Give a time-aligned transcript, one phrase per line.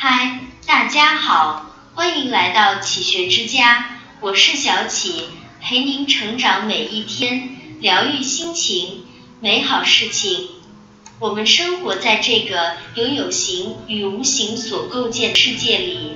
[0.00, 3.84] 嗨，大家好，欢迎来到启学之家，
[4.20, 5.24] 我是小启，
[5.60, 7.48] 陪您成长每一天，
[7.80, 9.02] 疗愈心情，
[9.40, 10.50] 美好事情。
[11.18, 16.12] 我们生活在这个由有形与无形所构建的世界里，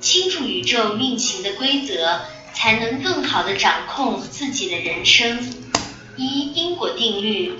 [0.00, 2.22] 清楚宇宙运行的规则，
[2.52, 5.54] 才能更好的掌控自己的人生。
[6.16, 7.56] 一因果定律。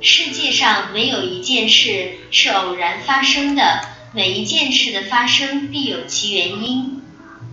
[0.00, 3.80] 世界上没有一件事是偶然发生的，
[4.16, 7.02] 每一件事的发生必有其原因，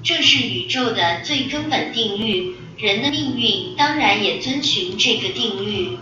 [0.04, 2.56] 这是宇宙的最根本定律。
[2.78, 5.98] 人的命运当然也遵循这个定律。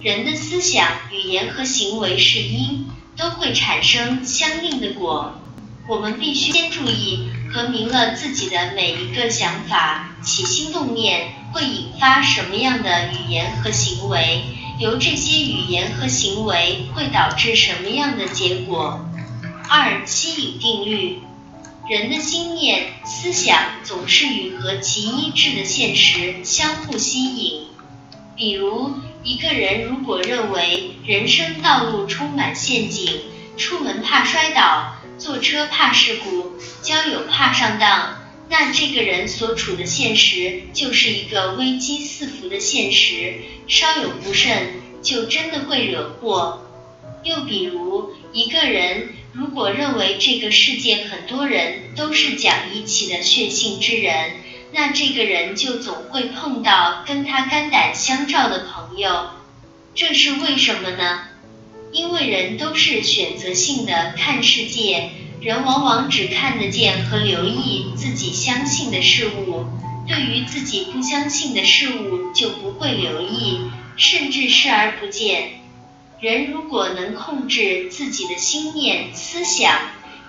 [0.00, 5.40] 人的思想、语言和行为是因，都会产生相应的果。
[5.88, 14.44] 我们必须先注意和明了自己的每一个想法、起心动念会引发什么样的语言和行为。
[14.78, 19.04] 由这些语言和行为会导致什么样的结果？
[19.68, 21.18] 二、吸引定律。
[21.90, 27.66] 人的心念、思想总是与和其一致的现实相互吸引。
[28.34, 33.20] 比如，一个人如果认为人生道路充满陷阱，
[33.58, 38.16] 出门怕摔倒，坐车怕事故，交友怕上当。
[38.48, 43.34] 那这个人所处的现实就是一个危机四伏的现实，
[43.66, 46.62] 稍有不慎就真的会惹祸。
[47.24, 54.32] 又比如，一个人如果认为这个世界很多人都是讲义气的血性之人，
[54.72, 59.30] 那这个人就总会碰到跟他肝胆相照的朋友。
[59.94, 61.20] 这是为什么呢？
[61.92, 65.10] 因为人都是选择性的看世界。
[65.40, 69.66] 人往往只看得见和留意自己相信的事物，
[70.08, 73.60] 对于自己不相信的事物就不会留意，
[73.96, 75.60] 甚至视而不见。
[76.20, 79.78] 人如果能控制自己的心念、思想，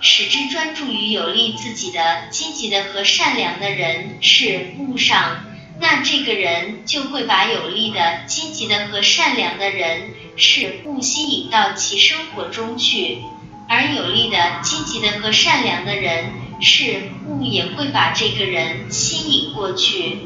[0.02, 5.44] 使之专注于有利自己的、积极的和善良的人事物上，
[5.80, 13.24] 那这个人就会把有利的、积极的和善良的人事物吸引到其生活中去。
[13.68, 16.32] 而有利的、积极的和善良的人
[16.62, 20.20] 事物也会把这个人吸引过去。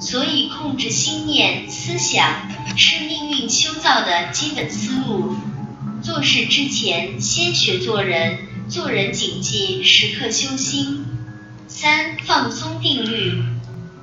[0.00, 5.36] 所以，控制心念、思想是命运修造的基本思路。
[6.02, 8.36] 做事之前，先学做人；
[8.68, 11.06] 做人谨记时刻修心。
[11.68, 13.42] 三、放松定律。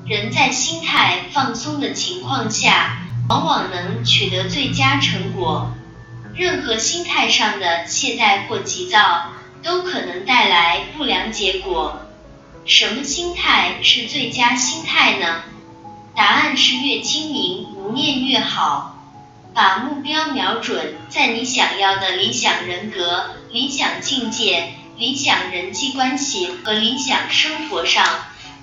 [0.07, 5.72] 人在心态放松的情况下，往往能取得最佳成果。
[6.34, 12.02] 任何心态上的懈怠或急躁，都可能带来不良结果。
[12.66, 15.44] 什么心态是最佳心态呢？
[16.16, 18.98] 答案是越清明无念越好。
[19.54, 28.06] 把目标瞄准在你想要的理想人格、理想境界、理想人际关系和理想生活上，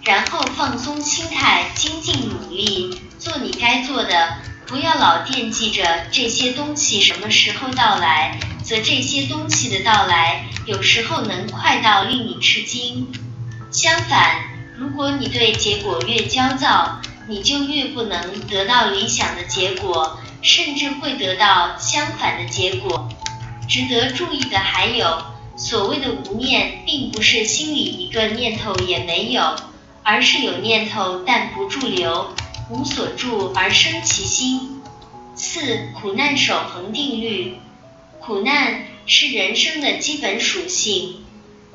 [0.03, 4.39] 然后放松心态，精进努力，做你该做的。
[4.67, 13.13] 不要老惦记着这些东西什么时候到来，则这些东西的到来有时候能快到令你吃惊。
[13.71, 14.37] 相反，
[14.77, 23.09] 如果你对结果越焦躁，你就越不能得到理想的结果，甚至会得到相反的结果。
[23.69, 25.23] 值得注意的还有，
[25.55, 29.57] 所谓的无念，并不是心里一个念头也没有，
[30.03, 32.35] 而是有念头但不驻留。
[32.71, 34.81] 无所住而生其心。
[35.35, 37.59] 四苦难守恒定律，
[38.21, 41.25] 苦难是人生的基本属性。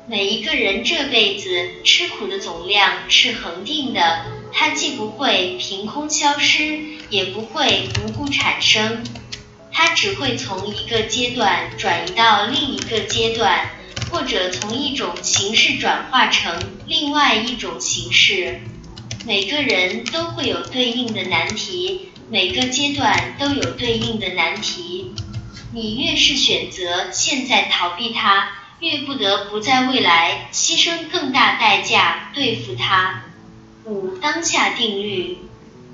[0.06, 4.26] 每一个人这辈子吃苦的总量是恒定的，
[4.56, 9.02] 它既不会凭空消失，也不会无故产生，
[9.72, 13.68] 它只会从一个阶段转移到另一个阶段，
[14.10, 16.56] 或者从一种形式转化成
[16.86, 18.60] 另外一种形式。
[19.26, 25.14] 每个人都会有对应的难题，每个阶段都有对应的难题。
[25.72, 33.24] 你越是选择现在逃避它，越不得不在未来牺牲更大代价对付它。
[33.84, 35.38] 五当下定律，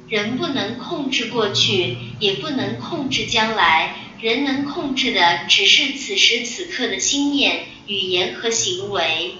[0.08, 9.34] 人不能控制过去，也不能控制将来，人能控制的只是此时此刻的心念、语言和行为。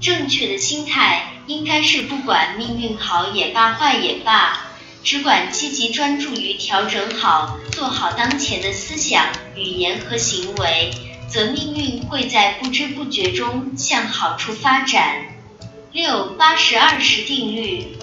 [0.00, 1.28] 正确的心态。
[1.48, 4.70] 应该是不管命运好也罢，坏也罢，
[5.02, 10.92] 只管积极专注于调整好、做好当前的思想、语言和行为，
[11.28, 15.26] 则命运会在不知不觉中向好处发展。
[15.92, 17.98] 六八十二十定律，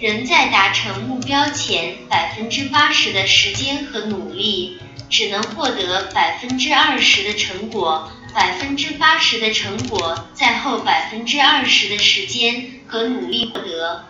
[0.00, 4.78] 人在达成目标前，百分之八十的时间和努力，
[5.10, 14.06] 只能获得百分之二十的成果，百分之八十的成果在后百分之二十的时间和努力获得。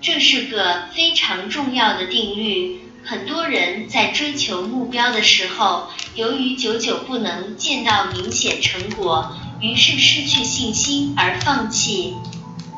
[0.00, 2.82] 这是个非常重要的定律。
[3.02, 12.14] 很多人在追求目标的时候，由于久久不能见到明显成果，于是失去信心而放弃。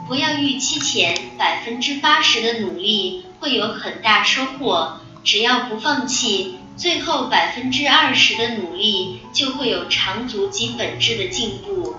[0.08, 11.96] 不要预期前百分之八十的努力会有很大收获，只要不放弃，最后百分之二十的努力就会有长足及本质的进步。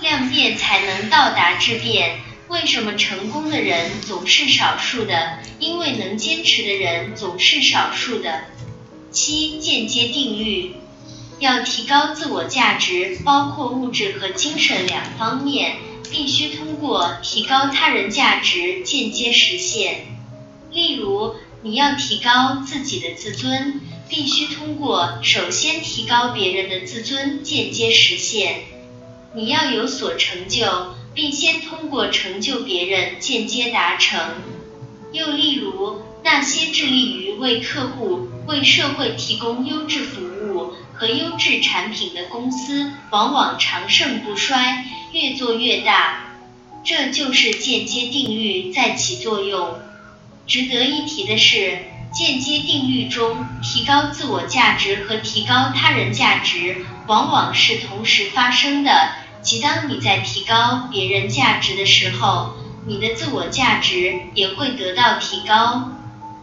[0.00, 2.20] 量变才能到达质变。
[2.48, 5.38] 为什么成功的人总是少数的？
[5.58, 8.44] 因为能坚持的人总是少数的。
[9.12, 10.74] 七间接定律，
[11.38, 15.76] 要提高自我价值，包括物质和精神两方面，
[16.10, 20.06] 必须通过提高他人价值间接实现。
[20.70, 28.64] 例如，你要提高自己的自尊，必须通过首先提高别人的自尊间接实现。
[29.34, 30.94] 你要有所成就。
[31.12, 34.16] 并先通过成就别人间接达成。
[35.12, 46.26] 又例如，那些致力于为客户、为社会提供优质服务和优质产品的公司，往往长盛不衰，越做越大。
[46.82, 49.78] 这就是间接定律在起作用。
[50.46, 51.78] 值得一提的是，
[52.12, 59.10] 间接定律中，提高自我价值和提高他人价值往往是同时发生的。
[59.42, 62.54] 即当你在提高别人价值的时候，
[62.86, 65.92] 你的自我价值也会得到提高。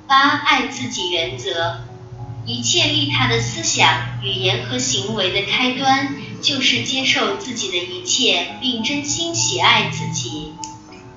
[0.08, 1.82] 八、爱自己原则，
[2.48, 10.54] 一切利他的思想、语言和行为的开端，就是接受自己的一切，并真心喜爱自己。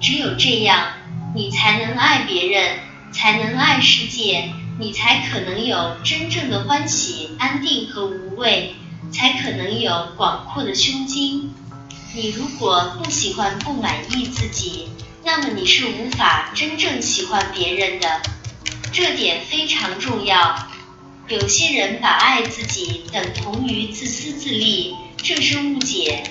[0.00, 0.88] 只有这样，
[1.32, 2.80] 你才能爱别人，
[3.12, 8.74] 才能爱世界，你才可能有真正的欢喜、安定和无畏，
[9.12, 11.54] 才可能有广阔的胸襟。
[12.12, 14.88] 你如果不喜欢、不满意自己，
[15.24, 18.20] 那么你是无法真正喜欢别人的。
[18.90, 20.66] 这点非常重要。
[21.30, 26.24] 有些人把爱自己等同于自私自利，这是误解。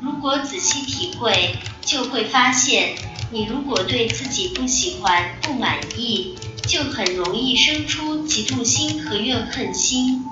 [0.00, 2.96] 如果仔细体会，就会发现，
[3.30, 6.34] 你如果对自己不喜欢、不满意，
[6.66, 10.24] 就很容易生出嫉妒心和怨恨心。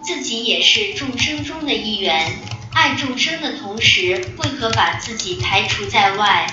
[0.00, 2.32] 自己也是众生中的一员。
[2.72, 6.46] 爱众生的同时，为何把自己排除在外？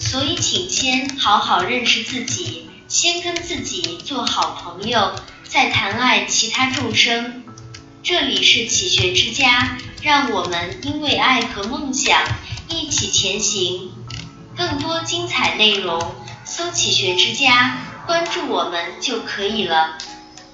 [0.00, 7.42] 所以，请先好好认识自己，先跟自己做好朋友，再谈爱其他众生。
[8.02, 12.22] 这里是启学之家，让我们因为爱和梦想
[12.68, 13.90] 一起前行。
[14.56, 19.98] 更多精彩内容，搜“启学之家”，关注我们就可以了。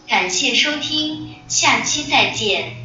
[0.08, 2.81] 感谢收听，下期再见。